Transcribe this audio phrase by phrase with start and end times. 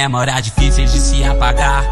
[0.00, 1.84] Memórias difíceis de se apagar.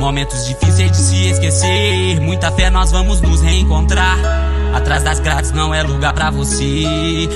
[0.00, 2.18] Momentos difíceis de se esquecer.
[2.18, 4.16] Muita fé nós vamos nos reencontrar.
[4.74, 6.64] Atrás das grades não é lugar pra você.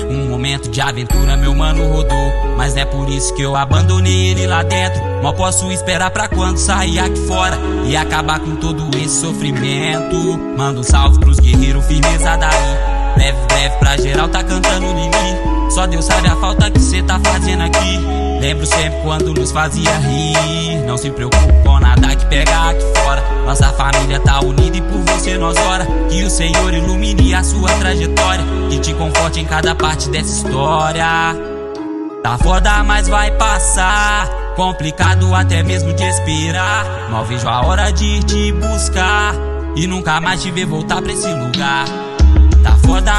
[0.09, 2.33] Um momento de aventura, meu mano rodou.
[2.57, 4.99] Mas é por isso que eu abandonei ele lá dentro.
[5.21, 10.39] Mal posso esperar pra quando sair aqui fora e acabar com todo esse sofrimento.
[10.57, 13.13] Manda um salve pros guerreiros, firmeza daí.
[13.13, 15.69] Breve, breve pra geral tá cantando Lili.
[15.69, 18.28] Só Deus sabe a falta que cê tá fazendo aqui.
[18.39, 20.79] Lembro sempre quando nos fazia rir.
[20.87, 23.21] Não se preocupe com nada que pega aqui fora.
[23.45, 25.85] Nossa família tá unida e por você nós ora.
[26.09, 28.45] Que o Senhor ilumine a sua trajetória.
[28.69, 31.35] Que te conforte em cada parte dessa história.
[32.23, 34.29] Tá foda, mas vai passar.
[34.55, 36.85] Complicado até mesmo de respirar.
[37.11, 39.33] Mal vejo a hora de te buscar.
[39.75, 41.85] E nunca mais te ver voltar pra esse lugar.
[42.63, 43.18] Tá foda,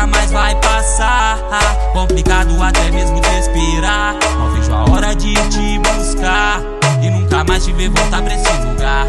[0.81, 1.39] passar.
[1.93, 4.17] Complicado até mesmo de respirar.
[4.39, 6.63] Não vejo a hora de te buscar.
[7.03, 9.07] E nunca mais te ver voltar pra esse lugar.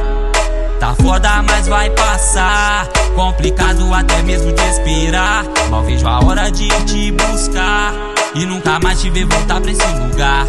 [0.79, 2.87] Tá foda, mas vai passar.
[3.15, 5.45] Complicado até mesmo de respirar.
[5.69, 7.93] Mal vejo a hora de te buscar.
[8.35, 10.45] E nunca mais te ver voltar pra esse lugar.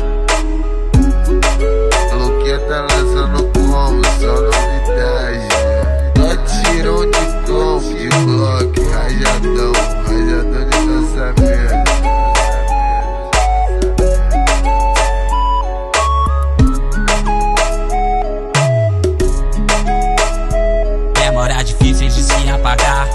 [21.43, 23.09] Memórias difíceis de se apagar.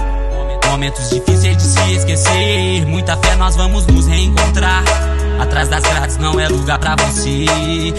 [0.68, 2.84] Momentos difíceis de se esquecer.
[2.84, 4.84] Muita fé nós vamos nos reencontrar.
[5.40, 7.46] Atrás das grades não é lugar pra você.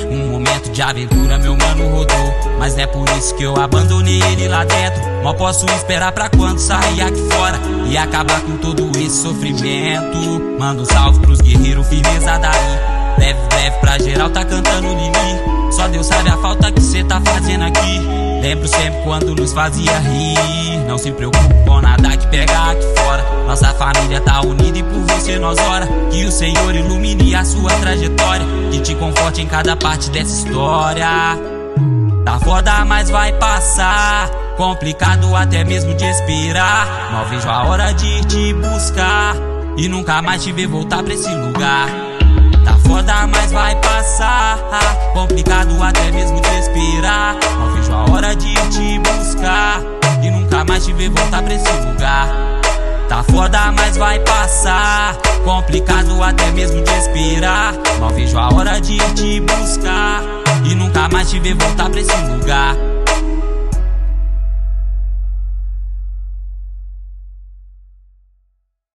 [0.08, 2.34] Um momento de aventura, meu mano rodou.
[2.60, 5.02] Mas não é por isso que eu abandonei ele lá dentro.
[5.24, 10.60] Mal posso esperar pra quando sair aqui fora e acabar com todo esse sofrimento.
[10.60, 13.18] Manda um salve pros guerreiros, firmeza daí.
[13.18, 15.72] Leve, leve pra geral, tá cantando Lili.
[15.72, 18.29] Só Deus sabe a falta que cê tá fazendo aqui.
[18.42, 20.80] Lembro sempre quando nos fazia rir.
[20.88, 23.24] Não se preocupe com nada que pega aqui fora.
[23.46, 25.88] Nossa família tá unida e por você nós ora.
[26.10, 28.46] Que o Senhor ilumine a sua trajetória.
[28.72, 31.08] Que te conforte em cada parte dessa história.
[32.24, 34.30] Tá foda, mas vai passar.
[34.56, 36.88] Complicado até mesmo de respirar.
[37.12, 39.36] Mal vejo a hora de te buscar.
[39.78, 41.88] E nunca mais te ver voltar pra esse lugar.
[42.66, 44.58] Tá foda, mas vai passar.
[45.14, 46.69] Complicado até mesmo de respirar.
[50.90, 52.28] Te ver voltar pra esse lugar.
[53.08, 55.16] Tá foda, mas vai passar.
[55.44, 57.76] Complicado até mesmo de respirar.
[58.00, 60.22] Mal vejo a hora de te buscar.
[60.66, 62.76] E nunca mais te ver voltar pra esse lugar.